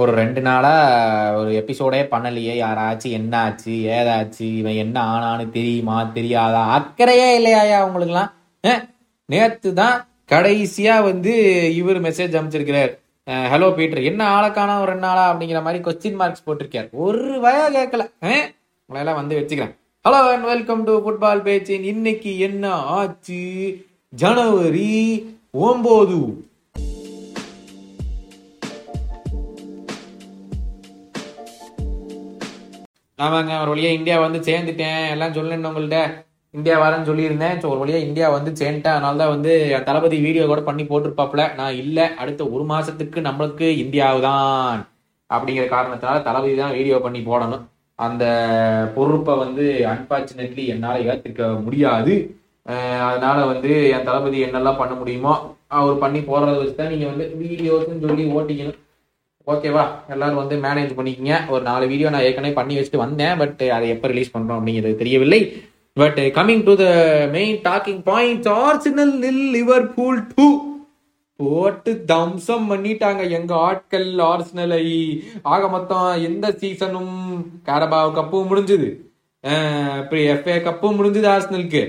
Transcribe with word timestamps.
ஒரு 0.00 0.12
ரெண்டு 0.12 0.40
நாளாக 0.46 1.36
ஒரு 1.40 1.50
எபிசோடே 1.60 2.00
பண்ணலையே. 2.10 2.54
யாராச்சும் 2.62 3.14
என்ன 3.18 3.34
ஆச்சு 3.42 3.74
ஏதாச்சு 3.98 4.46
இவன் 4.58 4.80
என்ன 4.82 4.96
ஆனான்னு 5.12 5.44
தெரியுமா 5.54 5.94
தெரியாதா? 6.16 6.62
அக்கறையே 6.78 7.28
இல்லையாயா 7.38 7.76
அவங்களுக்குலாம் 7.84 8.82
நேற்று 9.32 9.70
தான் 9.80 9.96
கடைசியாக 10.32 11.06
வந்து 11.06 11.32
இவர் 11.80 12.00
மெசேஜ் 12.06 12.36
அமைச்சிருக்கிறார். 12.40 12.92
ஹலோ 13.52 13.68
பீட்டர் 13.78 14.08
என்ன 14.10 14.22
ஆளக்கானா 14.36 14.74
ஒரு 14.82 14.90
ரெண்டு 14.92 15.06
நாளா? 15.06 15.24
அப்படிங்கிற 15.30 15.62
மாதிரி 15.68 15.82
கொஸ்டின் 15.86 16.18
மார்க்ஸ் 16.20 16.44
போட்டிருக்கார். 16.48 16.90
ஒரு 17.06 17.40
வய 17.44 17.62
கேட்கல. 17.76 18.04
உங்களெல்லாம் 18.88 19.20
வந்து 19.20 19.38
வச்சுக்கிறேன். 19.40 19.74
Hello 20.08 20.20
and 20.34 20.48
welcome 20.52 20.82
to 20.88 20.96
football 21.06 21.42
பேச்சின். 21.48 21.86
இன்னைக்கு 21.94 22.34
என்ன 22.48 22.74
ஆச்சு? 22.98 23.40
ஜனவரி 24.24 24.92
ஒம்பது. 25.68 26.20
ஆமாங்க 33.24 33.52
ஒரு 33.62 33.70
வழியாக 33.72 33.98
இந்தியா 33.98 34.16
வந்து 34.24 34.38
சேர்ந்துட்டேன். 34.48 35.02
எல்லாம் 35.12 35.34
சொல்லிருந்தேன் 35.36 35.70
உங்கள்கிட்ட 35.70 36.00
இந்தியா 36.54 36.74
வரேன்னு 36.82 37.08
சொல்லியிருந்தேன். 37.10 37.56
ஸோ 37.60 37.66
ஒரு 37.72 37.80
வழியாக 37.82 38.06
இந்தியா 38.08 38.26
வந்து 38.34 38.50
சேர்ந்துட்டேன். 38.60 38.96
அதனால 38.96 39.18
தான் 39.22 39.32
வந்து 39.34 39.52
என் 39.76 39.86
தளபதி 39.88 40.16
வீடியோ 40.26 40.44
கூட 40.50 40.62
பண்ணி 40.68 40.84
போட்டிருப்பாப்புல. 40.90 41.44
நான் 41.60 41.78
இல்லை 41.82 42.04
அடுத்த 42.22 42.42
ஒரு 42.54 42.64
மாதத்துக்கு 42.72 43.20
நம்மளுக்கு 43.28 43.68
இந்தியாவுதான் 43.84 44.82
அப்படிங்கிற 45.30 45.66
காரணத்தினால 45.74 46.22
தளபதி 46.28 46.54
தான் 46.62 46.76
வீடியோ 46.78 46.98
பண்ணி 47.06 47.22
போடணும். 47.30 47.64
அந்த 47.98 48.24
பொறுப்பை 48.96 49.34
வந்து 49.44 49.66
அன்பார்ச்சுனேட்லி 49.92 50.64
என்னால் 50.74 51.04
ஏற்றுக்க 51.10 51.42
முடியாது. 51.66 52.14
அதனால 53.08 53.38
வந்து 53.52 53.70
என் 53.96 54.08
தளபதி 54.08 54.38
என்னெல்லாம் 54.46 54.80
பண்ண 54.80 54.94
முடியுமோ 55.00 55.34
அவர் 55.78 56.02
பண்ணி 56.04 56.20
போடுறத 56.30 56.58
வச்சு 56.60 56.80
தான் 56.80 56.92
நீங்கள் 56.94 57.12
வந்து 57.12 57.26
வீடியோஸ்ன்னு 57.42 58.04
சொல்லி 58.06 58.24
ஓட்டிக்கணும். 58.36 58.80
ஓகேவா 59.52 59.82
எல்லாரும் 60.12 60.38
வந்து 60.40 60.56
மேனேஜ் 60.64 60.92
பண்ணிக்கங்க. 60.98 61.34
ஒரு 61.52 61.62
நாலு 61.68 61.84
வீடியோ 61.90 62.08
நான் 62.12 62.24
ஏற்கனவே 62.28 62.54
பண்ணி 62.58 62.76
வச்சுட்டு 62.76 63.02
வந்தேன். 63.02 63.34
பட் 63.40 63.60
அதை 63.76 63.86
எப்போ 63.94 64.06
ரிலீஸ் 64.12 64.32
பண்ணுறோம் 64.36 64.58
அப்படிங்கிறது 64.58 65.00
தெரியவில்லை. 65.02 65.40
But 66.00 66.18
coming 66.38 66.64
to 66.68 66.72
the 66.80 66.86
main 67.36 67.58
talking 67.68 68.00
point 68.08 68.48
Arsenal 68.64 69.12
nil 69.24 69.44
Liverpool 69.96 70.20
two 70.32 70.46
போட்டு 71.40 71.92
தம்சம் 72.10 72.66
பண்ணிட்டாங்க 72.72 73.22
எங்க 73.38 73.52
ஆட்கள் 73.68 74.10
ஆர்ஸ்னலை 74.30 74.84
ஆக 75.54 75.62
மொத்தம் 75.74 76.08
எந்த 76.28 76.46
சீசனும் 76.60 77.16
கேரபாவ் 77.68 78.16
கப்பும் 78.18 78.48
முடிஞ்சது. 78.52 78.88
எஃப்ஏ 80.34 80.56
கப்பும் 80.68 80.98
முடிஞ்சுது 81.00 81.28
ஆர்ஸ்னலுக்கு 81.34 81.82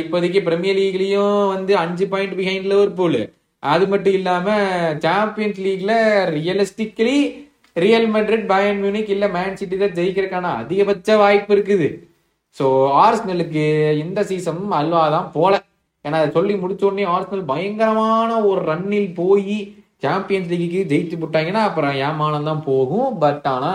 இப்போதைக்கு 0.00 0.40
பிரீமியர் 0.46 0.78
லீக்லயும் 0.80 1.40
வந்து 1.54 1.72
அஞ்சு 1.84 2.04
பாயிண்ட் 2.12 2.36
பிஹைண்ட் 2.40 2.70
லிவர் 2.72 2.96
பூல் 3.00 3.20
அது 3.62 3.84
மட்டும் 3.92 4.16
இல்லாம 4.18 4.48
champions 5.04 5.60
லீக்ல 5.66 5.92
realistically 6.36 7.18
Real 7.84 8.06
Madrid 8.14 8.44
Bayern 8.52 8.78
Munich 8.82 9.10
இல்ல 9.14 9.26
மேன் 9.36 9.58
சிட்டி 9.60 9.76
தான் 9.82 9.96
ஜெயிக்கிறதுக்கான 9.98 10.52
அதிகபட்ச 10.60 11.16
வாய்ப்பு 11.22 11.52
இருக்குது. 11.56 11.88
ஸோ 12.58 12.66
ஆர்ஸ்னலுக்கு 13.04 13.64
இந்த 14.04 14.20
சீசன் 14.30 14.62
அல்வா 14.80 15.02
தான் 15.16 15.28
போல. 15.36 15.54
ஏன்னா 16.04 16.18
அதை 16.20 16.30
சொல்லி 16.38 16.54
முடிச்ச 16.62 16.82
உடனே 16.88 17.04
ஆர்ஸ்னல் 17.14 17.44
பயங்கரமான 17.52 18.30
ஒரு 18.50 18.60
ரன்னில் 18.70 19.10
போய் 19.20 19.56
சாம்பியன்ஸ் 20.04 20.50
லீக்கு 20.52 20.80
ஜெயிச்சு 20.92 21.16
விட்டாங்கன்னா 21.22 21.62
அப்புறம் 21.68 21.94
ஏமானம் 22.08 22.48
தான் 22.50 22.64
போகும். 22.70 23.08
பட் 23.24 23.46
ஆனா 23.54 23.72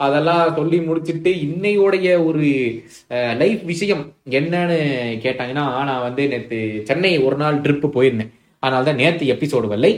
அதெல்லாம் 0.00 0.54
சொல்லி 0.58 0.78
முடிச்சுட்டு 0.88 1.30
இன்னையோடைய 1.46 2.08
ஒரு 2.28 2.44
லைஃப் 3.42 3.62
விஷயம் 3.72 4.04
என்னன்னு 4.38 4.78
கேட்டாங்கன்னா 5.24 5.64
நான் 5.90 6.06
வந்து 6.08 6.22
நேற்று 6.34 6.60
சென்னை 6.90 7.12
ஒரு 7.26 7.38
நாள் 7.42 7.62
ட்ரிப்பு 7.64 7.88
போயிருந்தேன். 7.96 8.32
அதனால 8.62 8.84
தான் 8.88 8.98
நேற்று 9.00 9.26
எபிசோடு 9.34 9.66
வரலை 9.72 9.92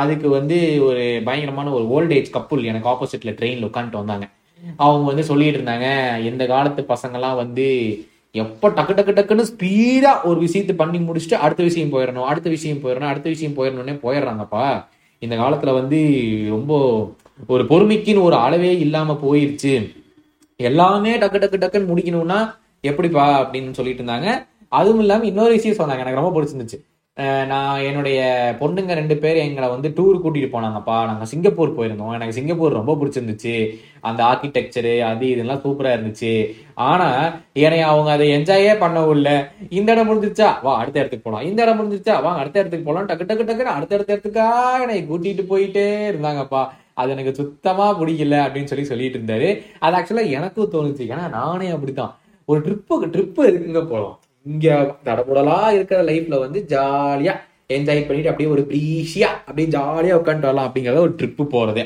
அதுக்கு 0.00 0.28
வந்து 0.38 0.56
ஒரு 0.88 1.04
பயங்கரமான 1.28 1.70
ஒரு 1.76 1.84
ஓல்டேஜ் 1.96 2.34
கப்புள் 2.36 2.68
எனக்கு 2.70 2.90
ஆப்போசிட்ல 2.92 3.32
ட்ரெயினில் 3.38 3.68
உட்காந்துட்டு 3.68 4.02
வந்தாங்க. 4.02 4.26
அவங்க 4.84 5.04
வந்து 5.10 5.24
சொல்லிட்டு 5.30 5.58
இருந்தாங்க 5.60 5.86
இந்த 6.30 6.42
காலத்து 6.52 6.82
பசங்கள்லாம் 6.92 7.40
வந்து 7.42 7.66
எப்போ 8.34 8.66
டக்கு 8.78 8.94
டக்கு 8.96 9.12
டக்குன்னு 9.18 9.44
ஸ்பீடாக 9.50 10.24
ஒரு 10.28 10.38
விஷயத்தை 10.46 10.74
பண்ணி 10.80 10.98
முடிச்சுட்டு 11.06 11.36
அடுத்த 11.44 11.62
விஷயம் 11.68 11.92
போயிடணும் 11.92 12.26
அடுத்த 12.30 12.48
விஷயம் 12.54 12.82
போயிடணும் 12.82 13.10
அடுத்த 13.12 13.28
விஷயம் 13.34 13.56
போயிடணும்னே 13.58 13.94
போயிடுறாங்கப்பா. 14.04 14.66
இந்த 15.22 15.34
காலத்தில் 15.42 15.78
வந்து 15.78 15.98
ரொம்ப 16.54 16.72
ஒரு 17.54 17.62
பொறுமைக்குன்னு 17.70 18.26
ஒரு 18.28 18.36
அளவே 18.46 18.72
இல்லாமல் 18.84 19.22
போயிருச்சு. 19.24 19.72
எல்லாமே 20.60 21.12
டக்கு 21.22 21.40
டக்கு 21.42 21.62
டக்குன்னு 21.62 21.90
முடிக்கணும்னா 21.92 22.38
எப்படிப்பா? 22.90 23.24
அப்படின்னு 23.42 23.78
சொல்லிட்டு 23.78 24.02
இருந்தாங்க. 24.02 24.28
அதுவும் 24.78 25.02
இல்லாமல் 25.04 25.28
இன்னொரு 25.30 25.52
விஷயம் 25.58 25.78
சொன்னாங்க 25.80 26.04
எனக்கு 26.04 26.20
ரொம்ப 26.20 26.34
பிடிச்சிருந்துச்சு. 26.36 26.78
நான் 27.50 27.80
என்னுடைய 27.80 28.20
பொண்ணுங்க 28.60 28.94
ரெண்டு 28.94 29.16
பேர் 29.16 29.36
எங்களை 29.36 29.68
வந்து 29.68 29.88
டூர் 29.88 30.18
கூட்டிட்டு 30.24 30.48
போனாங்கப்பா. 30.54 30.96
நாங்கள் 31.06 31.26
சிங்கப்பூர் 31.26 31.76
போயிருந்தோம். 31.76 32.12
எனக்கு 32.12 32.32
சிங்கப்பூர் 32.32 32.72
ரொம்ப 32.72 32.94
பிடிச்சிருந்துச்சு. 32.94 33.54
அந்த 34.00 34.24
ஆர்கிடெக்சரு 34.24 35.00
அது 35.00 35.30
இதெல்லாம் 35.30 35.62
சூப்பரா 35.62 35.92
இருந்துச்சு. 35.96 36.54
ஆனா 36.74 37.08
என்னை 37.52 37.80
அவங்க 37.80 38.10
அதை 38.10 38.26
என்ஜாயே 38.30 38.74
பண்ணவும் 38.82 39.10
இல்லை. 39.10 39.32
இந்த 39.68 39.92
இடம் 39.92 40.10
முடிஞ்சிச்சா 40.10 40.48
வா 40.62 40.76
அடுத்த 40.78 40.98
இடத்துக்கு 40.98 41.30
போகலாம் 41.30 41.48
இந்த 41.50 41.62
இடம் 41.62 41.80
முடிஞ்சிருச்சா? 41.80 42.22
வா 42.22 42.36
அடுத்த 42.36 42.58
இடத்துக்கு 42.58 42.88
போகலாம் 42.88 43.08
டக்கு 43.08 43.28
டக்கு 43.30 43.48
டக்குன்னு 43.48 43.76
அடுத்த 43.76 43.94
அடுத்த 43.94 44.16
இடத்துக்கா 44.16 44.48
என்னை 44.80 44.98
கூட்டிட்டு 45.10 45.44
போயிட்டே 45.52 45.86
இருந்தாங்கப்பா. 46.12 46.68
அது 46.94 47.10
எனக்கு 47.10 47.34
சுத்தமா 47.34 48.00
பிடிக்கல 48.00 48.36
அப்படின்னு 48.44 48.64
சொல்லி 48.64 48.84
சொல்லிட்டு 48.84 49.18
இருந்தாரு. 49.18 49.62
அது 49.78 49.96
ஆக்சுவலா 49.96 50.30
எனக்கும் 50.30 50.72
தோணுச்சு. 50.72 51.04
ஏன்னா 51.14 51.28
நானே 51.28 51.68
அப்படித்தான். 51.68 52.14
ஒரு 52.44 52.60
ட்ரிப்புக்கு 52.60 53.10
ட்ரிப்பு 53.14 53.42
இருக்குங்க 53.50 53.82
போகலாம் 53.86 54.18
இங்க 54.46 54.66
தடபுடலா 55.06 55.58
இருக்கிற 55.76 56.00
லைஃப்ல 56.08 56.38
வந்து 56.44 56.58
ஜாலியா 56.72 57.34
என்ஜாய் 57.76 58.06
பண்ணிட்டு 58.08 58.30
அப்படியே 58.32 58.50
ஒரு 58.54 58.62
ப்ரீஷியா 58.70 59.30
அப்படியே 59.46 59.68
ஜாலியா 59.76 60.18
உட்காந்துட்டு 60.18 60.50
வரலாம் 60.50 60.68
அப்படிங்கறத 60.68 61.00
ஒரு 61.06 61.14
ட்ரிப்பு 61.20 61.44
போறது. 61.54 61.82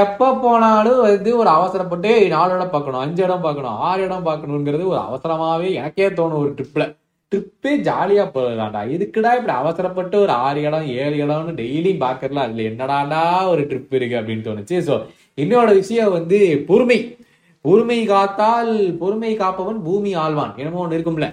எப்போ 0.00 0.26
போனாலும் 0.44 1.00
வந்து 1.06 1.30
ஒரு 1.40 1.50
அவசரப்பட்டு 1.56 2.10
நாலு 2.34 2.52
இடம் 2.56 2.74
பார்க்கணும் 2.74 3.02
அஞ்சு 3.04 3.22
இடம் 3.24 3.42
பார்க்கணும் 3.46 3.80
ஆறு 3.88 4.04
இடம் 4.04 4.28
பார்க்கணுங்கிறது 4.28 4.84
ஒரு 4.92 5.00
அவசரமாவே 5.08 5.70
எனக்கே 5.78 6.06
தோணும் 6.18 6.42
ஒரு 6.44 6.52
ட்ரிப்பில் 6.58 6.86
ட்ரிப்பே 7.32 7.72
ஜாலியாக 7.88 8.28
போகிறதாண்டா 8.34 8.82
இதுக்குடா 8.94 9.30
இப்படி 9.38 9.54
அவசரப்பட்டு 9.62 10.16
ஒரு 10.24 10.32
ஆறு 10.46 10.60
இடம் 10.68 10.86
ஏழு 11.02 11.16
இடம்னு 11.24 11.54
டெய்லி 11.60 11.92
பாக்குறல 12.04 12.44
அதில் 12.46 12.68
என்னடாண்டா 12.70 13.22
ஒரு 13.52 13.62
ட்ரிப் 13.70 13.96
இருக்குது 13.98 14.20
அப்படின்னு 14.20 14.46
தோணுச்சு. 14.48 14.78
ஸோ 14.88 14.96
இன்னொரு 15.34 15.72
விஷயம் 15.80 16.14
வந்து 16.18 16.38
பொறுமை. 16.68 16.98
பொறுமை 17.64 17.98
காத்தால் 18.12 18.72
பொறுமை 19.02 19.32
காப்பவன் 19.36 19.80
பூமி 19.86 20.12
ஆழ்வான். 20.24 20.54
என்னமோ 20.60 20.82
ஒன்று 20.84 20.98
இருக்கும்ல. 20.98 21.28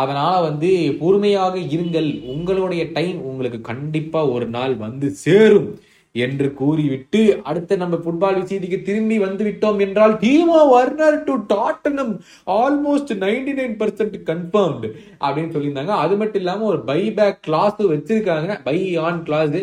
அதனால் 0.00 0.44
வந்து 0.48 0.68
பொறுமையாக 1.00 1.54
இருங்கள். 1.76 2.10
உங்களுடைய 2.34 2.82
டைம் 2.98 3.18
உங்களுக்கு 3.30 3.60
கண்டிப்பாக 3.72 4.34
ஒரு 4.36 4.46
நாள் 4.56 4.74
வந்து 4.84 5.08
சேரும் 5.24 5.70
என்று 6.14 6.46
கூறிவிட்டு 6.60 7.20
அடுத்த 7.50 7.76
நம்ம 7.82 7.98
ஃபுட்பால் 8.02 8.40
விஷயத்துக்கு 8.40 8.78
திரும்பி 8.88 9.16
வந்து 9.24 9.42
விட்டோம் 9.48 9.78
என்றால் 9.84 10.14
Timo 10.24 10.60
Werner 10.72 11.16
to 11.28 11.34
Tottenham 11.52 12.12
almost 12.62 13.12
ninety 13.22 13.52
nine 13.60 13.76
percent 13.82 14.16
confirmed 14.30 14.88
அப்படின்னு 15.24 15.54
சொல்லியிருந்தாங்க. 15.54 15.94
அது 16.04 16.16
மட்டும் 16.22 16.42
இல்லாமல் 16.42 16.70
ஒரு 16.72 16.80
பை 16.90 17.00
பேக் 17.18 17.40
கிளாஸ் 17.48 17.80
வச்சிருக்காங்க. 17.94 18.58
Buy 18.68 18.78
on 19.06 19.22
clause 19.28 19.56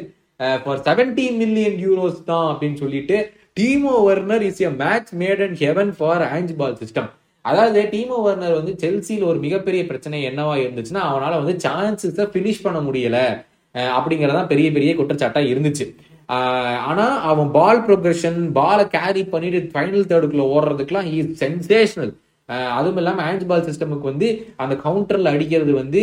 for 0.65 0.81
seventy 0.87 1.27
million 1.41 1.77
euros 1.85 2.19
தான் 2.31 2.47
அப்படின்னு 2.51 2.81
சொல்லிட்டு 2.83 3.17
Timo 3.59 3.95
Werner 4.09 4.43
is 4.49 4.61
a 4.67 4.71
match 4.83 5.09
made 5.21 5.41
and 5.45 5.57
heaven 5.65 5.91
for 5.97 6.23
Ange 6.35 6.53
ball 6.59 6.77
system 6.81 7.09
அதாவது 7.49 7.81
டீமோ 7.93 8.17
வர்னர் 8.27 8.57
வந்து 8.59 8.73
செல்சியில் 8.83 9.27
ஒரு 9.31 9.39
மிகப்பெரிய 9.45 9.81
பிரச்சனை 9.89 10.19
என்னவா 10.29 10.55
இருந்துச்சுன்னா 10.65 11.03
அவனால 11.11 11.33
வந்து 11.41 11.55
சான்சஸை 11.65 12.25
ஃபினிஷ் 12.33 12.65
பண்ண 12.67 12.79
முடியல. 12.87 13.19
அப்படிங்கிறதான் 13.95 14.49
பெரிய 14.51 14.67
பெரிய 14.75 14.91
குற்றச்சாட்டாக 14.99 15.49
இருந்துச்சு. 15.53 15.85
ஆனால் 16.89 17.15
அவன் 17.31 17.49
பால் 17.57 17.83
ப்ரொக்ரெஷன் 17.85 18.39
பாலை 18.57 18.83
கேரி 18.95 19.21
பண்ணிட்டு 19.33 19.59
ஃபைனல் 19.73 20.09
தேர்டுக்குள்ள 20.09 20.45
ஓடுறதுக்குலாம் 20.55 21.07
ஈ 21.15 21.19
சென்சேஷனல் 21.43 22.11
அதுவும் 22.77 22.99
இல்லாமல் 23.01 23.25
ஆஞ்ச் 23.29 23.45
பால் 23.49 23.65
சிஸ்டமுக்கு 23.67 24.09
வந்து 24.11 24.27
அந்த 24.63 24.73
கவுண்டரில் 24.85 25.31
அடிக்கிறது 25.33 25.73
வந்து 25.81 26.01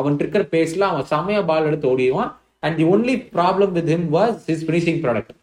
அவன் 0.00 0.18
இருக்கிற 0.22 0.42
பேஸ்ல 0.54 0.88
அவன் 0.92 1.08
செமையா 1.12 1.40
பால் 1.50 1.68
எடுத்து 1.70 1.90
ஓடிடுவான். 1.92 2.30
And 2.64 2.76
the 2.80 2.84
only 2.94 3.14
problem 3.36 3.72
with 3.78 3.90
him 3.94 4.08
was 4.16 4.38
his 4.50 4.64
finishing 4.68 5.00
product 5.04 5.34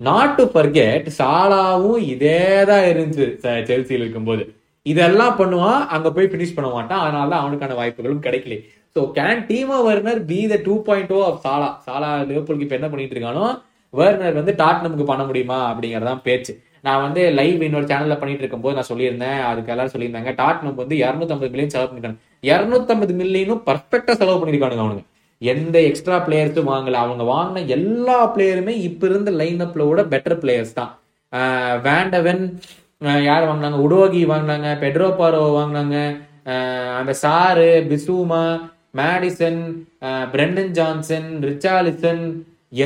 not 0.00 0.36
to 0.38 0.44
forget 0.54 1.06
சாலாவும் 1.18 2.00
இதே 2.14 2.40
தான் 2.70 2.86
இருந்துச்சு 2.92 3.26
செல்சியில் 3.70 4.04
இருக்கும்போது. 4.04 4.44
இதெல்லாம் 4.92 5.36
பண்ணுவான் 5.40 5.80
அங்க 5.94 6.08
போய் 6.16 6.32
பினிஷ் 6.32 6.56
பண்ண 6.56 6.68
மாட்டான். 6.76 7.02
அதனால 7.04 7.30
தான் 7.32 7.42
அவனுக்கான 7.44 7.76
வாய்ப்புகளும் 7.80 8.24
கிடைக்கல. 8.26 8.56
So 8.96 9.02
can 9.16 9.42
Timo 9.48 9.78
Werner 9.88 10.20
be 10.30 10.38
the 10.52 10.56
two 10.66 10.74
point 10.88 11.10
O 11.16 11.18
of 11.30 11.40
Salah 11.46 11.70
Salah 11.86 12.10
லிவர்பூலுக்கு 12.28 12.66
இப்போ 12.66 12.78
என்ன 12.78 12.88
பண்ணிட்டு 12.92 13.16
இருக்கானோ 13.16 13.46
வர்னர் 13.94 14.38
வந்து 14.38 14.52
டாட் 14.60 14.84
நமக்கு 14.84 15.04
பண்ண 15.10 15.22
முடியுமா 15.28 15.58
அப்படிங்கறதான் 15.70 16.22
பேச்சு. 16.28 16.52
நான் 16.86 17.02
வந்து 17.04 17.22
லைவ் 17.38 17.62
இன்னொரு 17.66 17.86
சேனல்ல 17.90 18.16
பண்ணிட்டு 18.20 18.42
இருக்கும்போது 18.42 18.76
நான் 18.78 18.88
சொல்லியிருந்தேன். 18.90 19.38
அதுக்கு 19.50 19.72
எல்லாரும் 19.74 19.92
சொல்லியிருந்தாங்க 19.94 20.32
டாட்னம் 20.40 20.80
வந்து 20.82 20.96
இரநூத்தம்பது 21.04 21.50
மில்லியன் 21.52 21.74
செலவு 21.74 21.88
பண்ணிருக்காங்க. 21.88 22.20
இரநூத்தம்பது 22.50 23.14
மில்லியனும் 23.20 23.62
பர்ஃபெக்டா 23.68 24.14
செலவு 24.20 24.40
பண்ணிருக்கானுங்க 24.40 24.84
அவனுங்க. 24.84 25.04
எந்த 25.42 25.76
எக்ஸ்ட்ரா 25.88 26.18
பிளேயர்ஸும் 26.26 26.70
வாங்கல. 26.72 27.00
அவங்க 27.04 27.24
வாங்கின 27.34 27.64
எல்லா 27.76 28.18
பிளேயருமே 28.34 28.74
இப்ப 28.88 29.08
இருந்த 29.10 29.32
லைன் 29.40 29.62
அப்ல 29.66 29.88
விட 29.90 30.02
பெட்டர் 30.14 30.40
பிளேயர்ஸ் 30.44 30.76
தான். 30.80 30.92
வேண்டவன் 31.88 32.42
யார் 33.00 33.46
வாங்கினாங்க? 33.48 33.78
உடோகி 33.86 34.20
வாங்கினாங்க 34.30 34.68
பெட்ரோ 34.82 35.08
பாரோ 35.18 35.40
வாங்கினாங்க. 35.56 35.96
அந்த 36.98 37.12
sir 37.22 37.70
Bissouma 37.90 38.42
Maddison 39.00 39.60
Brennan 40.34 40.72
Johnson 40.78 41.28
Richarlison 41.48 42.22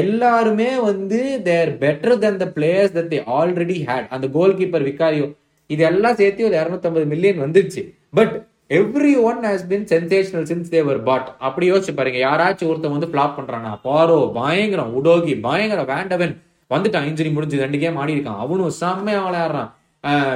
எல்லாருமே 0.01 0.71
வந்து 0.89 1.21
they're 1.49 1.71
better 1.83 2.21
than 2.25 2.41
the 2.43 2.47
players 2.57 2.95
that 2.97 3.11
they 3.13 3.21
already 3.39 3.77
had 3.89 4.11
அந்த 4.17 4.27
கோல் 4.37 4.59
கீப்பர் 4.61 4.87
விக்காரியோ 4.91 5.27
இதெல்லாம் 5.71 6.19
சேர்த்து 6.21 6.47
ஒரு 6.49 6.57
250 6.63 7.07
மில்லியன் 7.13 7.43
வந்துருச்சு. 7.45 7.83
But 8.19 8.35
every 8.79 9.13
one 9.29 9.41
has 9.49 9.65
been 9.73 9.87
sensational 9.93 10.47
since 10.51 10.73
they were 10.75 11.01
bought 11.09 11.29
அப்படி 11.49 11.67
யோசிச்சு 11.73 11.95
பாருங்க. 11.99 12.19
யாராச்சும் 12.29 12.71
ஒருத்தன் 12.71 12.97
வந்து 12.97 13.11
ஃபிளாப் 13.13 13.37
பண்றானா 13.39 13.73
பாரோ 13.89 14.19
பயங்கரம் 14.39 14.95
உடோகி 15.01 15.35
பயங்கரம் 15.49 15.91
வேண்டவன். 15.95 16.35
வந்துட்டான் 16.75 17.07
இன்ஜுரி 17.11 17.31
முடிஞ்சு 17.37 17.63
ரெண்டு 17.65 17.79
கேம் 17.83 18.01
ஆடி 18.03 18.17
இருக்கான் 18.17 18.43
அவனும் 18.45 18.79
செம்மையா 18.83 19.23
விளையாடுறான். 19.27 19.71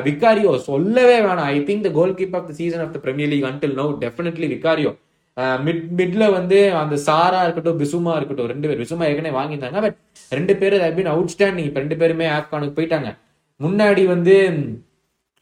விக்காரியோ 0.06 0.52
சொல்லவே 0.68 1.16
வேணாம். 1.26 1.48
I 1.54 1.58
think 1.68 1.86
the 1.86 1.90
goal 1.98 2.14
keep 2.18 2.36
of 2.38 2.48
the 2.48 2.54
season 2.60 2.82
of 2.84 2.94
the 2.96 3.00
Premier 3.04 3.30
League 3.32 3.48
until 3.50 3.76
no 3.80 3.86
definitely 4.04 4.48
Vicario 4.54 4.92
mid 5.66 5.84
மிட்ல 5.98 6.24
வந்து 6.38 6.58
அந்த 6.80 6.96
சாரா 7.06 7.38
இருக்கட்டும் 7.44 7.78
பிசுமா 7.82 8.12
இருக்கட்டும் 8.18 8.50
ரெண்டு 8.52 8.66
பேர் 8.68 8.82
பிசுமா 8.82 9.06
ஏற்கனவே 9.10 9.36
வாங்கியிருந்தாங்க. 9.38 9.80
பட் 9.84 9.96
ரெண்டு 10.36 10.54
பேரும் 10.60 10.96
பின் 10.98 11.10
அவுட்ஸ்டாண்டிங் 11.14 11.68
இப்ப 11.70 11.80
ரெண்டு 11.84 11.96
பேருமே 12.02 12.26
ஆப்கானுக்கு 12.36 12.76
போயிட்டாங்க. 12.76 13.10
முன்னாடி 13.60 14.02
வந்து 14.14 14.36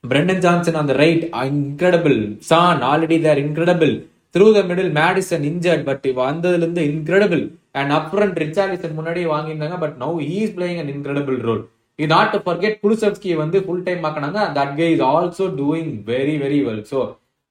பிரெண்டன் 0.05 0.41
ஜான்சன் 0.45 0.79
அந்த 0.81 0.93
right 1.03 1.25
incredible 1.51 2.17
Son 2.51 2.81
already 2.93 3.19
there 3.27 3.43
incredible 3.45 3.93
through 4.35 4.47
the 4.57 4.61
middle 4.71 4.91
Maddison 5.01 5.45
injured 5.51 5.85
but 5.89 6.07
வந்ததுல 6.23 6.63
இருந்து 6.65 6.83
இன்க்ரெடபிள் 6.93 7.45
அண்ட் 7.81 7.93
அப்ரன் 7.99 8.35
ரிச்சாலிசன் 8.43 8.99
முன்னாடி 8.99 9.21
வாங்கியிருந்தாங்க 9.35 9.79
but 9.85 9.97
no 10.05 10.11
he's 10.31 10.55
playing 10.57 10.81
an 10.83 10.93
incredible 10.95 11.39
role 11.49 11.63
you 11.99 12.07
not 12.15 12.33
to 12.35 12.39
forget 12.47 12.77
Kulusevski 12.85 13.33
வந்து 13.43 13.59
full 13.65 13.85
time 13.89 14.05
ஆக்கினாங்க 14.09 14.43
that 14.59 14.75
K 14.79 14.87
is 14.95 15.05
also 15.15 15.47
doing 15.61 15.91
very 16.13 16.35
very 16.45 16.61
well 16.69 16.85
so 16.93 17.01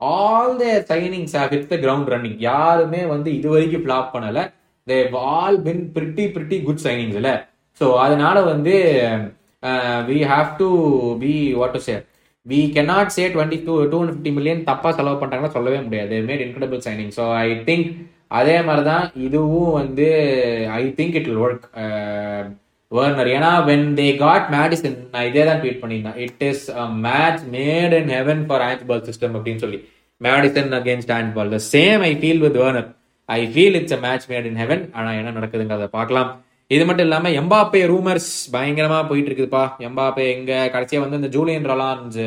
all 0.01 0.53
the 0.61 0.67
signings 0.91 1.35
have 1.39 1.51
hit 1.55 1.69
the 1.73 1.77
ground 1.83 2.09
running 2.13 2.39
யாருமே 2.49 3.01
வந்து 3.13 3.29
இது 3.37 3.47
வரைக்கும் 3.53 3.83
flop 3.85 4.13
பண்ணல. 4.15 4.41
They 4.87 4.97
all 5.33 5.57
been 5.67 5.83
pretty 5.95 6.23
pretty 6.35 6.57
good 6.67 6.83
signings 6.85 7.17
இல்ல. 7.19 7.31
So 7.81 7.85
அதனால 8.05 8.37
வந்து 8.51 8.73
we 10.09 10.17
have 10.31 10.49
to 10.61 10.69
be 11.23 11.33
what 11.59 11.75
to 11.77 11.81
say 11.87 11.95
we 12.45 12.59
cannot 12.77 13.13
say 13.17 13.23
twenty 13.35 13.59
two 13.67 13.73
to 13.91 13.99
fifty 14.07 14.31
million 14.37 14.65
தப்பாக 14.69 14.93
செலவு 14.99 15.19
பண்றாங்கன்னா 15.21 15.55
சொல்லவே 15.57 15.79
முடியாது. 15.85 16.15
Made 16.29 16.43
incredible 16.45 16.81
signing 16.87 17.13
so 17.19 17.25
I 17.45 17.47
think 17.69 17.87
அதே 18.39 18.57
மாதிரி 18.67 18.83
தான் 18.91 19.05
இதுவும் 19.27 19.71
வந்து 19.79 20.07
I 20.79 20.83
think 20.99 21.17
it 21.19 21.29
will 21.29 21.43
work 21.45 21.67
Werner. 22.91 23.29
ஏன்னா 23.35 23.51
வென் 23.69 23.87
தே 23.99 24.07
காட் 24.23 24.47
மேடிசன் 24.57 24.97
நான் 25.13 25.27
இதே 25.29 25.43
தான் 25.49 25.59
ட்வீட் 25.63 25.81
பண்ணியிருந்தேன் 25.81 26.17
it 26.25 26.43
is 26.49 26.63
match 27.07 27.43
made 27.57 27.93
in 27.99 28.11
heaven 28.17 28.41
for 28.49 28.63
ball 28.91 29.05
system 29.09 29.35
அப்படின்னு 29.39 29.63
சொல்லி. 29.65 29.79
Maddison 30.21 30.71
against 30.79 31.13
ball 31.37 31.53
the 31.55 31.59
same 31.73 32.03
I 32.11 32.13
feel 32.21 32.41
with 32.45 32.59
Werner 32.63 32.89
I 33.29 33.41
feel 33.53 33.77
it's 33.79 33.95
a 33.97 34.01
match 34.07 34.25
made 34.31 34.47
in 34.51 34.59
heaven 34.63 34.83
ஆனால் 34.97 35.17
என்ன 35.19 35.33
நடக்குதுங்கிறத 35.39 35.87
பார்க்கலாம். 35.97 36.31
இது 36.71 36.83
மட்டும் 36.87 37.07
இல்லாமல் 37.07 37.35
எம்பாப்பே 37.39 37.81
ரூமர்ஸ் 37.91 38.29
பயங்கரமா 38.53 38.99
போயிட்டு 39.09 39.29
இருக்குதுப்பா 39.29 39.63
எம்பாப்பே 39.87 40.25
எங்க? 40.35 40.51
கடைசியாக 40.75 41.03
வந்து 41.03 41.19
இந்த 41.21 41.29
ஜூலியன் 41.35 41.67
ரொலான்ஸ் 41.71 42.19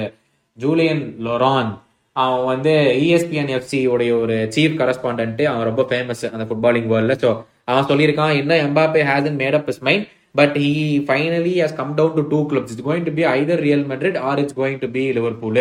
ஜூலியன் 0.59 1.05
லொரான் 1.27 1.71
அவன் 2.17 2.45
வந்து 2.51 2.73
இஎஸ்பிஎன் 3.05 3.53
எஃப்சி 3.57 3.79
உடைய 3.93 4.11
ஒரு 4.25 4.37
சீஃப் 4.57 4.77
கரஸ்பாண்டன்ட் 4.81 5.41
அவன் 5.53 5.69
ரொம்ப 5.71 5.83
ஃபேமஸ் 5.91 6.25
அந்த 6.33 6.45
ஃபுட்பாலிங் 6.49 6.91
வேர்ல்டில் 6.93 7.21
ஸோ 7.23 7.31
அவன் 7.71 7.89
சொல்லியிருக்கான் 7.91 8.35
என்ன 8.41 8.59
Mbappe 8.67 9.03
has 9.11 9.39
made 9.43 9.57
up 9.59 9.71
his 9.73 9.83
mind 9.89 10.05
but 10.35 10.57
he 10.63 10.71
finally 11.09 11.55
has 11.61 11.77
come 11.77 11.93
down 11.99 12.17
to 12.17 12.25
two 12.31 12.41
clubs 12.51 12.73
it's 12.73 12.87
going 12.87 13.07
to 13.07 13.15
be 13.17 13.27
either 13.35 13.61
Real 13.67 13.85
Madrid 13.91 14.19
or 14.29 14.41
it's 14.43 14.57
going 14.61 14.81
to 14.81 14.91
be 14.95 15.05
Liverpool 15.19 15.61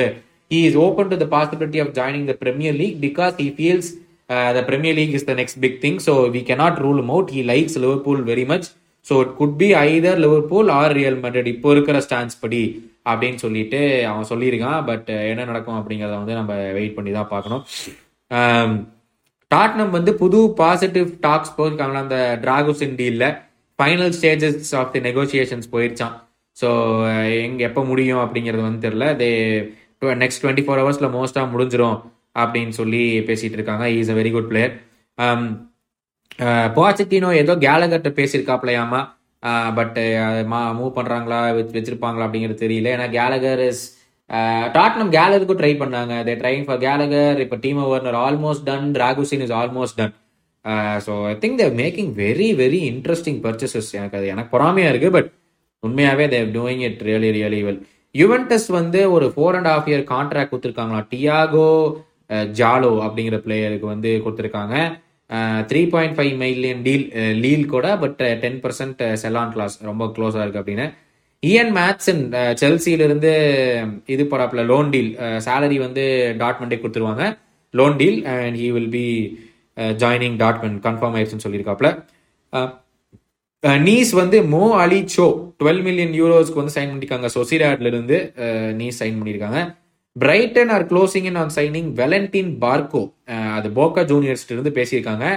he 0.51 0.59
is 0.63 0.75
open 0.77 1.05
to 1.09 1.17
the 1.17 1.27
possibility 1.29 1.79
of 1.79 1.89
joining 1.93 2.23
the 2.25 2.35
Premier 2.35 2.73
League 2.73 2.97
because 3.01 3.33
he 3.37 3.49
feels 3.51 3.85
uh, 4.29 4.51
the 4.53 4.63
Premier 4.63 4.93
League 4.93 5.13
is 5.13 5.23
the 5.23 5.35
next 5.35 5.55
big 5.57 5.75
thing. 5.79 5.95
So 5.99 6.13
we 6.29 6.41
cannot 6.43 6.73
rule 6.79 6.99
him 6.99 7.09
out. 7.09 7.27
He 7.29 7.41
likes 7.43 7.75
Liverpool 7.77 8.19
very 8.23 8.45
much. 8.45 8.65
So 9.05 9.21
it 9.21 9.31
could 9.35 9.53
be 9.57 9.69
either 9.85 10.13
Liverpool 10.17 10.67
or 10.71 10.87
Real 10.93 11.15
Madrid. 11.17 11.47
இப்போ 11.53 11.71
இருக்கிற 11.73 12.01
stance 12.05 12.35
படி 12.43 12.61
அப்படின்னு 13.05 13.39
சொல்லிட்டு 13.45 13.79
அவன் 14.09 14.29
சொல்லியிருக்கான் 14.31 14.79
but 14.89 15.09
என்ன 15.31 15.47
நடக்கும் 15.49 15.79
அப்படிங்கிறத 15.79 16.15
வந்து 16.15 16.35
நம்ம 16.39 16.51
வெயிட் 16.77 16.97
பண்ணி 16.97 17.13
தான் 17.17 17.31
பார்க்கணும் 17.33 17.63
ஆம், 18.31 18.75
டாட்னம் 19.51 19.95
வந்து 19.97 20.13
புது 20.21 20.41
பாசிட்டிவ் 20.61 21.09
டாக்ஸ் 21.25 21.55
போயிருக்காங்களா 21.57 22.03
அந்த 22.05 22.19
Dragusin 22.45 22.95
டீல்ல 23.01 23.25
final 23.79 24.13
stages 24.19 24.75
of 24.75 24.91
the 24.93 24.99
negotiations 24.99 25.67
போயிருச்சான் 25.71 26.15
so 26.57 26.69
எங்க 27.43 27.63
எப்போ 27.63 27.83
முடியும் 27.85 28.19
அப்படிங்கிறது 28.19 28.61
வந்து 28.61 28.89
தெரில 28.89 29.05
தே 29.21 29.29
நெக்ஸ்ட் 30.23 30.41
டுவெண்ட்டி 30.41 30.63
ஃபோர் 30.65 30.81
ஹவர்ஸில் 30.81 31.13
மோஸ்ட்டாக 31.15 31.51
முடிஞ்சிடும் 31.53 31.97
அப்படின்னு 32.39 32.73
சொல்லி 32.79 33.01
பேசிகிட்டு 33.27 33.57
இருக்காங்க. 33.59 33.89
Is 33.99 34.09
a 34.09 34.13
very 34.13 34.31
good 34.31 34.47
player 34.47 34.73
Pochettino 36.77 37.29
ஏதோ 37.41 37.55
கேலகர்ட்ட 37.65 38.09
பேசியிருக்காப்லையாமா? 38.19 39.01
பட் 39.75 39.97
மூவ் 40.79 40.95
பண்ணுறாங்களா 40.97 41.39
வச்சு- 41.57 41.75
வச்சிருப்பாங்களா 41.77 42.25
அப்படிங்கிறது 42.27 42.63
தெரியல. 42.65 42.91
ஏன்னா 42.95 43.07
கேலகர் 43.17 43.61
இஸ் 43.67 43.83
டாட்னம் 44.77 45.11
கேலருக்கும் 45.17 45.59
ட்ரை 45.61 45.73
பண்ணாங்க. 45.81 46.13
தே 46.27 46.33
ட்ரைங் 46.41 46.63
ஃபார் 46.67 46.81
கேலகர் 46.85 47.39
இப்போ 47.39 47.55
team 47.55 47.79
owner 47.85 48.19
almost 48.25 48.67
done 48.69 48.91
Dragusin 49.03 49.43
is 49.45 49.55
almost 49.61 49.97
done 50.01 50.13
so 51.05 51.13
I 51.31 51.33
think 51.43 51.59
they're 51.61 51.73
making 51.83 52.11
very 52.23 52.49
very 52.61 52.81
interesting 52.91 53.39
purchases 53.45 53.89
எனக்கு 53.99 54.17
அது 54.19 54.27
எனக்கு 54.33 54.53
பொறாமையாக 54.55 54.91
இருக்குது 54.93 55.15
பட் 55.17 55.29
உண்மையாகவே 55.83 56.25
they 56.35 56.49
doing 56.57 56.83
it 56.89 57.01
really 57.09 57.29
really 57.37 57.61
well 57.67 57.81
Juventus 58.15 58.67
வந்து 58.79 58.99
ஒரு 59.15 59.27
four 59.35 59.55
and 59.57 59.69
half 59.73 59.87
year 59.91 60.03
contract 60.11 60.51
கொடுத்துருக்காங்களா? 60.51 60.99
டியாகோ 61.11 61.69
ஜாலோ 62.59 62.91
அப்படிங்கிற 63.05 63.37
பிளேயருக்கு 63.45 63.87
வந்து 63.93 64.11
கொடுத்துருக்காங்க. 64.25 64.75
Three 65.69 65.81
point 65.93 66.15
five 66.17 66.33
million 66.41 66.83
deal 66.87 67.05
லீல் 67.43 67.65
கூட 67.73 67.87
but 68.03 68.21
ten 68.43 68.59
percent 68.63 69.01
sell on 69.21 69.53
clause 69.55 69.75
ரொம்ப 69.89 70.05
க்ளோஸாக 70.15 70.43
இருக்குது 70.45 70.61
அப்படின்னு. 70.63 70.85
இஎன் 71.43 71.73
மேட்சன் 71.77 72.21
செல்சியிலிருந்து 72.61 73.31
இது 74.15 74.25
போறாப்ல 74.33 74.63
லோன் 74.71 74.91
டீல் 74.93 75.11
சேலரி 75.47 75.77
வந்து 75.85 76.03
டாட்மெண்டே 76.41 76.79
கொடுத்துருவாங்க. 76.81 77.25
Loan 77.73 77.97
deal 78.01 78.19
and 78.33 78.59
he 78.61 78.69
will 78.75 78.93
be 78.97 79.05
joining 80.01 80.37
Tottenham 80.43 80.79
confirm 80.87 81.15
ஆயிடுச்சுன்னு 81.17 81.45
சொல்லியிருக்காப்ல 81.45 81.89
நீஸ் 83.87 84.11
வந்து 84.21 84.37
Mo 84.53 84.63
Ali 84.83 84.99
Cho 85.15 85.25
twelve 85.61 85.81
million 85.85 86.13
யூரோஸ்க்கு 86.19 86.59
வந்து 86.61 86.75
சைன் 86.75 86.89
பண்ணியிருக்காங்க 86.89 87.29
சொசிடாட்ல 87.37 87.89
இருந்து 87.91 88.17
நீஸ் 88.81 88.99
சைன் 89.01 89.17
பண்ணியிருக்காங்க 89.19 89.59
Brighton 90.15 90.71
are 90.75 90.85
closing 90.89 91.27
in 91.29 91.39
on 91.43 91.53
signing 91.55 91.87
Valentin 91.99 92.51
Barco 92.63 93.03
அது 93.57 93.69
போக்கா 93.77 94.01
ஜூனியர்ஸ் 94.11 94.45
இருந்து 94.53 94.71
பேசியிருக்காங்க. 94.77 95.27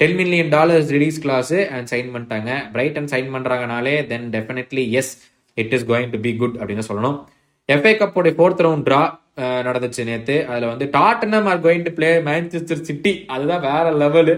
Ten 0.00 0.16
million 0.20 0.50
dollars 0.54 0.88
release 0.94 1.18
clause 1.24 1.52
and 1.74 1.88
sign 1.92 2.08
பண்ணிட்டாங்க. 2.14 2.50
Brighton 2.72 3.10
sign 3.12 3.28
பண்றாங்கனாலே 3.34 3.94
then 4.12 4.26
definitely 4.36 4.84
yes 5.00 5.12
it 5.56 5.74
is 5.76 5.86
going 5.90 6.10
to 6.14 6.20
be 6.26 6.32
good 6.40 6.56
அப்படின்னு 6.60 6.86
சொல்லணும். 6.88 7.18
எஃப்ஏ 7.68 7.92
கப்போட 8.00 8.32
fourth 8.38 8.64
round 8.66 8.86
draw 8.88 9.02
நடந்துச்சு 9.66 10.02
நேத்து. 10.08 10.36
அதுல 10.50 10.68
வந்து 10.72 10.86
Tottenham 10.96 11.48
are 11.52 11.62
going 11.64 11.86
to 11.86 11.92
play 11.98 12.10
Manchester 12.28 12.84
City 12.88 13.12
அதுதான் 13.34 13.64
வேற 13.68 13.86
லெவலு 14.02 14.34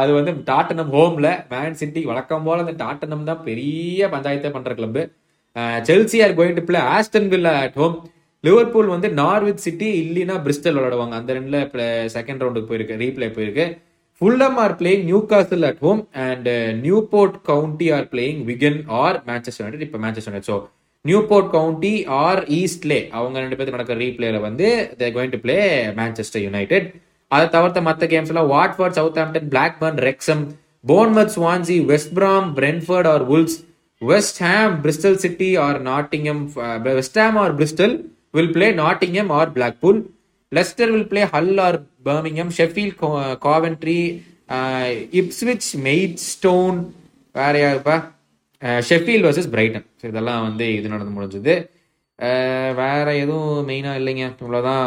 அது 0.00 0.10
வந்து 0.18 0.32
டாட்டனம் 0.50 0.92
ஹோம்ல 0.96 1.28
மேன் 1.54 1.78
சிட்டி 1.80 2.00
வழக்கம் 2.10 2.46
போல 2.46 2.64
அந்த 2.64 2.74
டாட்டனம் 2.84 3.26
தான் 3.30 3.42
பெரிய 3.48 4.08
பஞ்சாயத்தை 4.14 4.50
பண்ற 4.56 4.72
கிளம்பு 4.78 5.02
Chelsea 5.88 6.20
are 6.24 6.36
going 6.38 6.56
to 6.58 6.64
play 6.70 6.80
Aston 6.94 7.28
Villa 7.34 7.52
at 7.64 7.78
home 7.82 7.96
Liverpool 8.44 8.94
வந்து 8.94 9.08
நார்வித் 9.20 9.64
சிட்டி 9.66 9.88
இல்லைன்னா 10.02 10.34
பிரிஸ்டல் 10.44 10.76
விளையாடுவாங்க. 10.76 11.14
அந்த 11.20 11.30
ரெண்டுல 11.38 11.58
செகண்ட் 12.16 12.42
ரவுண்டுக்கு 12.42 12.70
போயிருக்கு 12.70 13.02
ரீப்ளே 13.04 13.28
போயிருக்கு. 13.36 13.66
Fulham 14.20 14.56
are 14.62 14.74
playing 14.78 15.04
Newcastle 15.32 15.66
at 15.68 15.82
home 15.86 16.00
and 16.26 16.48
Newport 17.12 17.36
County 17.50 17.88
are 17.96 18.06
playing 18.12 18.40
Wigan 18.50 18.78
or 19.02 19.18
Manchester 19.28 19.64
United 19.64 19.86
இப்போ 19.86 20.00
Manchester 20.04 20.32
United 20.32 20.50
so 20.50 20.56
Newport 21.04 21.50
County 21.50 21.92
or 22.18 22.40
Eastleigh 22.60 23.00
அவங்க 23.10 23.36
ரெண்டு 23.40 23.56
பேருக்கு 23.56 23.76
நடக்கிற 23.76 23.98
ரீப்ளேல 23.98 24.40
வந்து 24.40 24.66
they 24.98 25.06
going 25.12 25.30
to 25.30 25.40
play 25.40 25.58
Manchester 25.96 26.42
United 26.42 26.88
அதை 27.30 27.46
தவிர்த்த 27.48 27.80
மற்ற 27.80 28.06
கேம்ஸ் 28.06 28.28
எல்லாம் 28.28 28.50
Watford 28.50 28.98
Southampton 29.18 29.48
Blackburn 29.48 29.98
Wrexham 30.04 30.42
Bournemouth 30.84 31.32
Swansea 31.34 31.84
West 31.84 32.14
Brom 32.18 32.48
Brentford 32.54 33.06
or 33.06 33.24
Wolves 33.28 33.56
West 34.02 34.42
Ham 34.42 34.74
Bristol 34.82 35.14
City 35.14 35.56
or 35.56 35.82
Nottingham 35.82 36.42
West 36.82 37.18
Ham 37.18 37.36
or 37.36 37.54
Bristol 37.54 37.94
will 38.32 38.52
play 38.52 38.72
Nottingham 38.74 39.30
or 39.30 39.50
Blackpool 39.52 39.98
Leicester 40.52 40.90
will 40.90 41.08
play 41.08 41.24
Hull 41.24 41.58
or 41.58 41.78
Birmingham 42.04 42.52
Sheffield 42.58 42.94
Coventry 43.42 44.00
Ipswich 45.12 45.70
Maidstone 45.84 46.78
வேற 47.34 47.54
யாருப்பா? 47.58 47.96
ஷெஃபீல் 48.88 49.24
versus 49.26 49.50
Brayton 49.54 49.86
so 50.00 50.04
இதெல்லாம் 50.12 50.42
வந்து 50.48 50.66
இது 50.78 50.92
நடந்து 50.94 51.14
முடிஞ்சது. 51.16 51.54
வேறு 52.18 52.74
வேற 52.80 53.08
எதுவும் 53.22 53.66
மெயினாக 53.68 53.98
இல்லைங்க. 54.00 54.24
இவ்வளோதான் 54.42 54.86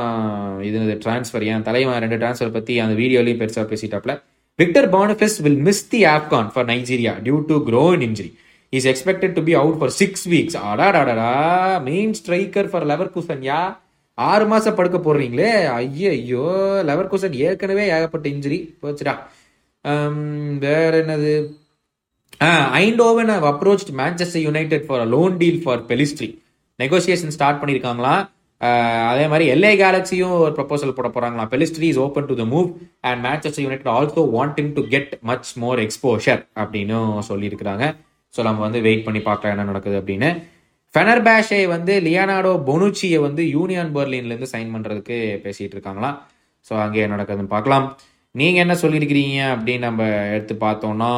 இது 0.69 0.97
ட்ரான்ஸ்ஃபர் 1.03 1.45
ஏன் 1.51 1.65
தலைவன் 1.67 2.01
ரெண்டு 2.05 2.17
ட்ரான்ஸ்ஃபர் 2.23 2.55
பற்றி 2.55 2.73
அந்த 2.85 2.95
வீடியோலையும் 3.01 3.41
பெருசாக 3.41 3.65
பேசிட்டாப்ல. 3.71 4.13
Victor 4.59 4.87
Boniface 4.95 5.37
will 5.45 5.61
miss 5.67 5.85
the 5.93 6.01
AFCON 6.15 6.49
for 6.55 6.67
Nigeria 6.71 7.13
due 7.27 7.37
to 7.51 7.57
groin 7.97 8.03
injury 8.09 8.31
is 8.73 8.87
expected 8.91 9.33
to 9.37 9.43
be 9.47 9.53
out 9.61 9.79
for 9.79 9.93
six 10.01 10.25
weeks 10.33 10.57
அடாடாடா 10.71 11.31
main 11.87 12.13
striker 12.19 12.69
for 12.73 12.87
lever 12.91 13.13
Kusan 13.15 13.45
யா? 13.49 13.61
ஆறு 14.17 14.45
மாதம் 14.51 14.77
படுக்க 14.77 14.97
போடுறீங்களே 15.05 15.49
ஐயோ 15.77 16.09
ஐயோ 16.17 16.45
லெவர் 16.89 17.11
குசன் 17.13 17.35
ஏற்கனவே 17.47 17.85
ஏகப்பட்ட 17.95 18.27
இன்ஜுரி 18.35 18.59
போச்சுடா. 18.81 19.13
வேற 20.65 20.91
என்னது? 21.03 21.33
Eindhoven 22.83 23.31
have 23.33 23.45
approached 23.53 23.89
Manchester 24.01 24.39
United 24.51 24.81
for 24.87 24.97
a 25.05 25.09
loan 25.15 25.31
deal 25.41 25.57
for 25.65 25.75
negotiation 26.79 27.33
start 27.35 27.59
பண்ணியிருக்காங்களாம் 27.61 28.21
அதே 29.09 29.25
மாதிரி 29.31 29.45
எல்ஏ 29.55 29.71
கேலக்ஸியும் 29.81 30.33
ஒரு 30.43 30.53
ப்ரப்போசல் 30.57 30.93
போட 30.97 31.07
போறாங்களா 31.15 31.43
Pellistri 31.51 31.87
is 31.91 31.99
open 32.05 32.27
to 32.29 32.35
the 32.39 32.45
move 32.53 32.67
and 33.09 33.19
Manchester 33.25 33.63
United 33.65 33.91
also 33.95 34.21
wanting 34.35 34.71
to 34.77 34.81
get 34.93 35.13
much 35.29 35.49
more 35.63 35.79
exposure 35.85 36.41
அப்படின்னு 36.61 36.97
சொல்லியிருக்கிறாங்க. 37.29 37.85
ஸோ 38.35 38.39
நம்ம 38.47 38.61
வந்து 38.67 38.79
வெயிட் 38.87 39.05
பண்ணி 39.07 39.21
பார்க்கலாம் 39.29 39.55
என்ன 39.55 39.67
நடக்குது 39.71 39.97
அப்படின்னு. 40.01 40.29
ஃபெனர் 40.93 41.23
பேஷை 41.27 41.61
வந்து 41.75 41.95
லியானாடோ 42.07 42.53
பொனுச்சியை 42.69 43.19
வந்து 43.27 43.45
யூனியன் 43.55 43.91
பெர்லின்லேருந்து 43.97 44.53
சைன் 44.55 44.73
பண்ணுறதுக்கு 44.75 45.17
பேசிகிட்டு 45.45 45.75
இருக்காங்களாம் 45.77 46.17
ஸோ 46.69 46.73
அங்கே 46.85 47.05
நடக்குதுன்னு 47.15 47.55
பார்க்கலாம். 47.55 47.85
நீங்கள் 48.35 48.63
என்ன 48.65 48.77
சொல்லியிருக்கிறீங்க 48.83 49.39
அப்படின்னு 49.55 49.87
நம்ம 49.89 50.03
எடுத்து 50.37 50.55
பார்த்தோம்னா 50.67 51.11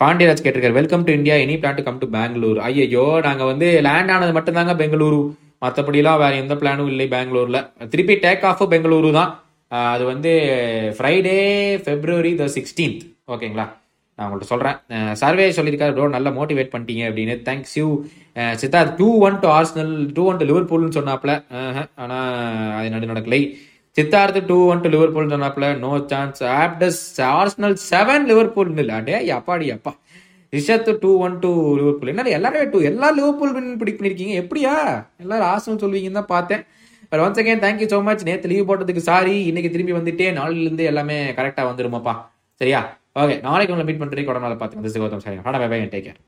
பாண்டியராஜ் 0.00 0.42
கேட்டிருக்காரு 0.44 0.78
welcome 0.78 1.04
to 1.06 1.12
India 1.18 1.36
any 1.44 1.54
plan 1.60 1.78
to 1.78 1.84
come 1.86 2.00
to 2.02 2.06
Bangalore 2.16 2.58
ஐயோ 2.66 3.04
நாங்கள் 3.26 3.48
வந்து 3.50 3.68
லேண்ட் 3.86 4.12
ஆனது 4.14 4.32
மட்டும்தாங்க 4.38 4.72
பெங்களூரு. 4.80 5.20
மற்றபடிலாம் 5.62 6.20
வேற 6.22 6.32
எந்த 6.42 6.54
பிளானும் 6.60 6.90
இல்லை 6.92 7.06
பெங்களூர்ல. 7.14 7.58
திருப்பி 7.92 8.14
டேக் 8.26 8.44
ஆஃப் 8.50 8.62
பெங்களூரு 8.74 9.10
தான். 9.18 9.30
அது 9.94 10.04
வந்து 10.12 10.32
ஃப்ரைடே 10.96 11.38
ஃபெப்ரவரி 11.84 12.32
த 12.42 12.46
சிக்ஸ்டீன்த் 12.56 13.02
ஓகேங்களா? 13.34 13.66
நான் 14.18 14.26
உங்கள்கிட்ட 14.26 14.52
சொல்கிறேன் 14.52 14.76
சர்வே 15.20 15.46
சொல்லியிருக்காரு 15.56 15.94
ப்ரோ 15.94 16.08
நல்லா 16.16 16.30
மோட்டிவேட் 16.38 16.72
பண்ணிட்டீங்க 16.74 17.04
அப்படின்னு. 17.10 17.34
Thanks 17.48 17.76
you 17.80 17.86
Siddharth 18.62 18.96
two 19.00 19.08
one 19.26 19.38
to 19.44 19.48
Arsenal 19.58 19.94
two 20.16 20.24
one 20.30 20.40
to 20.42 20.48
லிவர்பூல்னு 20.50 20.96
சொன்னாப்ல 20.98 21.32
ஆனால் 22.02 22.28
அது 22.78 22.92
நடு 22.94 23.10
நடக்கலை. 23.12 23.40
Siddharth 23.96 24.40
two 24.50 24.56
one 24.70 24.80
to 24.84 24.88
Liverpool 24.94 25.32
சொன்னாப்ல 25.32 25.66
no 25.82 25.90
chance 26.12 26.40
ஆப்டஸ் 26.62 27.02
ஆர்ஸ்னல் 27.38 27.76
செவன் 27.90 28.24
லிவர்பூல் 28.30 28.70
இல்லை 28.82 28.94
அடே 29.00 29.18
அப்பாடி 29.38 29.66
அப்பா. 29.76 29.92
Rishad 30.52 30.90
two 31.02 31.10
one 31.26 31.36
to 31.44 31.52
Liverpool 31.80 32.10
என்ன 32.12 32.32
எல்லாருமே 32.38 32.64
டூ 32.72 32.80
எல்லா 32.90 33.08
லிவர்பூல் 33.18 33.54
வின் 33.56 33.70
பிடிக் 33.82 33.98
பண்ணிருக்கீங்க? 33.98 34.34
எப்படியா? 34.42 34.72
எல்லாரும் 35.22 35.48
ஆசனம் 35.52 35.80
சொல்வீங்கன்னு 35.84 36.20
தான் 36.20 36.32
பார்த்தேன். 36.34 36.64
But 37.10 37.22
once 37.24 37.40
again 37.40 37.62
thank you 37.64 37.88
so 37.94 37.98
much 38.08 38.26
நேற்று 38.28 38.50
லீவ் 38.52 38.68
போட்டதுக்கு 38.68 39.08
சாரி 39.10 39.34
இன்னைக்கு 39.50 39.70
திரும்பி 39.74 39.96
வந்துட்டே 39.98 40.28
நாளிலிருந்து 40.40 40.84
எல்லாமே 40.92 41.18
கரெக்டாக 41.38 41.66
வந்துருமாப்பா. 41.70 42.14
சரியா? 42.60 42.82
ஓகே 43.22 43.34
நாளைக்கு 43.48 43.72
உங்களை 43.74 43.86
மீட் 43.88 44.02
பண்ணுறதுக்கு 44.02 44.32
உடனே 44.32 44.56
பார்த்துக்கோங்க 44.60 44.88
this 44.88 45.02
Gautham 45.02 45.24
sorry 45.26 45.38
bye 45.62 45.68
bye 45.72 45.80
take 45.94 46.06
care 46.06 46.20